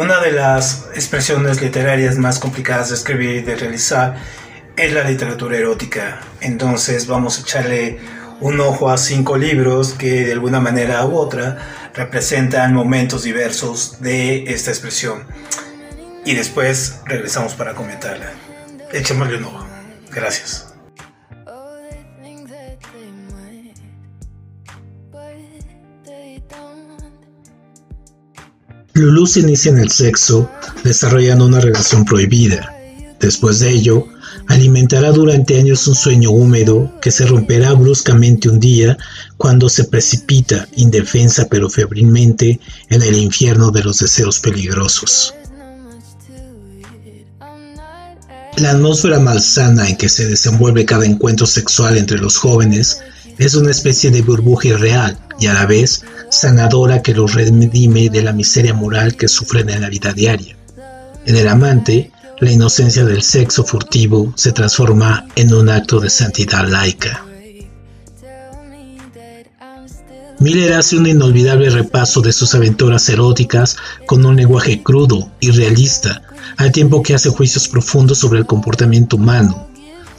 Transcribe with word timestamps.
Una 0.00 0.18
de 0.18 0.32
las 0.32 0.86
expresiones 0.94 1.60
literarias 1.60 2.16
más 2.16 2.38
complicadas 2.38 2.88
de 2.88 2.94
escribir 2.94 3.36
y 3.36 3.40
de 3.42 3.54
realizar 3.54 4.16
es 4.74 4.94
la 4.94 5.04
literatura 5.04 5.58
erótica. 5.58 6.22
Entonces 6.40 7.06
vamos 7.06 7.36
a 7.36 7.42
echarle 7.42 7.98
un 8.40 8.58
ojo 8.60 8.88
a 8.88 8.96
cinco 8.96 9.36
libros 9.36 9.92
que 9.92 10.24
de 10.24 10.32
alguna 10.32 10.58
manera 10.58 11.04
u 11.04 11.18
otra 11.18 11.90
representan 11.92 12.72
momentos 12.72 13.24
diversos 13.24 14.00
de 14.00 14.44
esta 14.44 14.70
expresión. 14.70 15.24
Y 16.24 16.32
después 16.32 17.02
regresamos 17.04 17.52
para 17.52 17.74
comentarla. 17.74 18.32
Echémosle 18.94 19.36
un 19.36 19.44
ojo. 19.44 19.66
Gracias. 20.10 20.69
Lulu 29.00 29.26
se 29.26 29.40
inicia 29.40 29.70
en 29.70 29.78
el 29.78 29.90
sexo 29.90 30.50
desarrollando 30.84 31.46
una 31.46 31.60
relación 31.60 32.04
prohibida. 32.04 32.70
Después 33.18 33.58
de 33.60 33.70
ello, 33.70 34.06
alimentará 34.46 35.10
durante 35.10 35.58
años 35.58 35.86
un 35.88 35.94
sueño 35.94 36.30
húmedo 36.30 36.92
que 37.00 37.10
se 37.10 37.26
romperá 37.26 37.72
bruscamente 37.72 38.48
un 38.48 38.60
día 38.60 38.98
cuando 39.36 39.68
se 39.68 39.84
precipita, 39.84 40.68
indefensa 40.76 41.46
pero 41.48 41.70
febrilmente, 41.70 42.60
en 42.88 43.02
el 43.02 43.16
infierno 43.16 43.70
de 43.70 43.84
los 43.84 43.98
deseos 44.00 44.38
peligrosos. 44.40 45.34
La 48.58 48.72
atmósfera 48.72 49.18
malsana 49.18 49.88
en 49.88 49.96
que 49.96 50.10
se 50.10 50.26
desenvuelve 50.26 50.84
cada 50.84 51.06
encuentro 51.06 51.46
sexual 51.46 51.96
entre 51.96 52.18
los 52.18 52.36
jóvenes 52.36 53.00
es 53.40 53.54
una 53.54 53.70
especie 53.70 54.10
de 54.10 54.20
burbuja 54.20 54.68
irreal 54.68 55.18
y 55.38 55.46
a 55.46 55.54
la 55.54 55.64
vez 55.64 56.04
sanadora 56.28 57.00
que 57.00 57.14
los 57.14 57.32
redime 57.32 58.10
de 58.10 58.22
la 58.22 58.34
miseria 58.34 58.74
moral 58.74 59.16
que 59.16 59.28
sufren 59.28 59.70
en 59.70 59.80
la 59.80 59.88
vida 59.88 60.12
diaria. 60.12 60.58
En 61.24 61.36
el 61.36 61.48
amante, 61.48 62.12
la 62.38 62.50
inocencia 62.50 63.02
del 63.02 63.22
sexo 63.22 63.64
furtivo 63.64 64.34
se 64.36 64.52
transforma 64.52 65.26
en 65.36 65.54
un 65.54 65.70
acto 65.70 66.00
de 66.00 66.10
santidad 66.10 66.68
laica. 66.68 67.24
Miller 70.38 70.74
hace 70.74 70.98
un 70.98 71.06
inolvidable 71.06 71.70
repaso 71.70 72.20
de 72.20 72.32
sus 72.32 72.54
aventuras 72.54 73.08
eróticas 73.08 73.78
con 74.04 74.24
un 74.26 74.36
lenguaje 74.36 74.82
crudo 74.82 75.30
y 75.40 75.50
realista, 75.50 76.22
al 76.58 76.72
tiempo 76.72 77.02
que 77.02 77.14
hace 77.14 77.30
juicios 77.30 77.68
profundos 77.68 78.18
sobre 78.18 78.38
el 78.38 78.46
comportamiento 78.46 79.16
humano, 79.16 79.69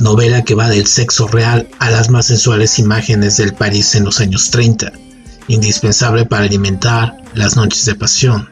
novela 0.02 0.44
que 0.44 0.56
va 0.56 0.68
del 0.68 0.88
sexo 0.88 1.28
real 1.28 1.70
a 1.80 1.92
las 1.92 2.10
más 2.10 2.26
sensuales 2.26 2.80
imágenes 2.80 3.38
del 3.38 3.54
París 3.54 3.94
en 3.96 4.04
los 4.04 4.20
años 4.20 4.50
30, 4.50 4.92
indispensable 5.48 6.26
para 6.26 6.46
alimentar 6.46 7.18
las 7.36 7.56
noches 7.56 7.86
de 7.86 7.96
pasión. 7.96 8.50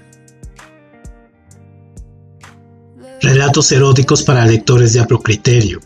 Relatos 3.22 3.72
eróticos 3.72 4.24
para 4.24 4.46
lectores 4.46 4.94
de 4.94 5.00
amplio. 5.02 5.82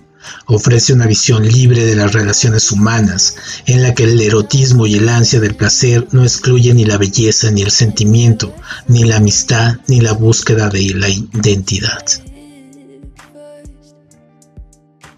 Ofrece 0.46 0.94
una 0.94 1.08
visión 1.08 1.48
libre 1.48 1.86
de 1.86 1.96
las 1.96 2.14
relaciones 2.14 2.72
humanas, 2.72 3.36
en 3.66 3.82
la 3.82 3.94
que 3.94 4.04
el 4.04 4.20
erotismo 4.20 4.86
y 4.86 4.96
el 4.96 5.10
ansia 5.10 5.40
del 5.40 5.56
placer 5.56 6.08
no 6.12 6.24
excluyen 6.24 6.78
ni 6.78 6.86
la 6.86 6.98
belleza, 6.98 7.52
ni 7.52 7.62
el 7.62 7.72
sentimiento, 7.72 8.54
ni 8.88 9.04
la 9.04 9.18
amistad, 9.18 9.78
ni 9.88 10.02
la 10.02 10.14
búsqueda 10.14 10.70
de 10.70 10.94
la 10.94 11.10
identidad. 11.10 12.04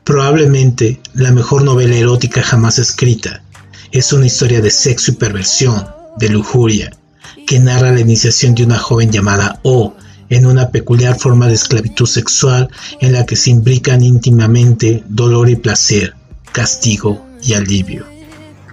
Probablemente 0.06 1.02
la 1.16 1.31
mejor 1.31 1.64
novela 1.64 1.95
erótica 1.95 2.44
jamás 2.44 2.78
escrita 2.78 3.42
es 3.92 4.14
una 4.14 4.28
historia 4.28 4.61
de 4.61 4.70
sexo 4.70 5.11
y 5.11 5.16
perversión, 5.16 5.88
de 6.17 6.30
lujuria, 6.30 6.92
que 7.48 7.59
narra 7.59 7.92
la 7.92 8.02
iniciación 8.02 8.53
de 8.53 8.66
una 8.66 8.78
joven 8.78 9.11
llamada 9.11 9.59
O 9.64 9.95
en 10.30 10.45
una 10.45 10.70
peculiar 10.70 11.17
forma 11.17 11.48
de 11.48 11.56
esclavitud 11.56 12.06
sexual 12.06 12.70
en 13.02 13.14
la 13.14 13.26
que 13.26 13.36
se 13.36 13.50
imbrican 13.50 14.03
íntimamente 14.03 15.04
dolor 15.08 15.49
y 15.49 15.55
placer, 15.55 16.14
castigo 16.52 17.26
y 17.42 17.54
alivio. 17.54 18.05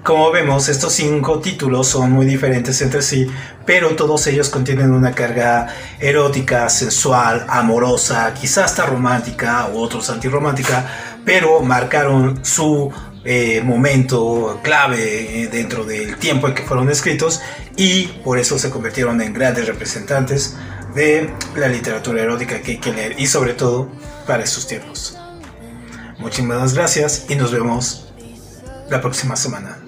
Como 0.03 0.32
vemos, 0.32 0.69
estos 0.69 0.94
cinco 0.94 1.38
títulos 1.38 1.87
son 1.87 2.10
muy 2.10 2.26
diferentes 2.26 2.82
entre 2.82 3.03
sí, 3.03 3.28
pero 3.64 3.94
todos 3.94 4.26
ellos 4.26 4.49
contienen 4.49 4.91
una 4.91 5.12
carga 5.12 5.69
erótica, 6.00 6.69
sensual, 6.69 7.47
amorosa, 7.49 8.34
quizás 8.34 8.64
hasta 8.64 8.84
romántica 8.84 9.69
u 9.72 9.78
otros 9.78 10.10
antirromántica, 10.10 11.12
pero 11.25 11.60
marcaron 11.60 12.44
su 12.44 12.93
eh, 13.25 13.62
momento 13.65 14.60
clave 14.62 15.49
dentro 15.50 15.84
del 15.84 16.16
tiempo 16.16 16.49
en 16.49 16.55
que 16.55 16.62
fueron 16.62 16.91
escritos 16.91 17.41
y 17.77 18.06
por 18.25 18.38
eso 18.38 18.59
se 18.59 18.71
convirtieron 18.71 19.21
en 19.21 19.32
grandes 19.32 19.66
representantes 19.66 20.56
de 20.94 21.32
la 21.56 21.69
literatura 21.69 22.22
erótica 22.22 22.61
que 22.61 22.72
hay 22.72 22.78
que 22.78 22.93
leer 22.93 23.15
y 23.19 23.27
sobre 23.27 23.55
todo 23.55 23.88
para 24.27 24.43
estos 24.43 24.66
tiempos. 24.66 25.19
Muchísimas 26.19 26.75
gracias 26.75 27.27
y 27.28 27.37
nos 27.37 27.53
vemos 27.53 28.12
la 28.91 29.00
próxima 29.00 29.37
semana. 29.37 29.81